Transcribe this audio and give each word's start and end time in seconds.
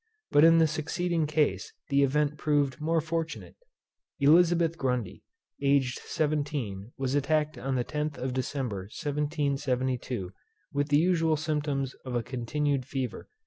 But 0.31 0.43
in 0.43 0.57
the 0.57 0.65
succeeding 0.65 1.27
case 1.27 1.73
the 1.89 2.01
event 2.01 2.35
proved 2.35 2.81
more 2.81 3.01
fortunate. 3.01 3.55
Elizabeth 4.19 4.75
Grundy, 4.75 5.21
aged 5.61 5.99
seventeen, 5.99 6.91
was 6.97 7.13
attacked 7.13 7.55
on 7.55 7.75
the 7.75 7.85
10th 7.85 8.17
of 8.17 8.33
December 8.33 8.85
1772, 8.99 10.33
with 10.73 10.87
the 10.89 10.97
usual 10.97 11.37
symptoms 11.37 11.93
of 12.03 12.15
a 12.15 12.23
continued 12.23 12.83
fever. 12.83 13.29